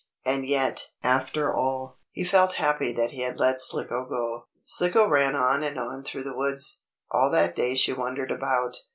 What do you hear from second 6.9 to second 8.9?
All that day she wandered about.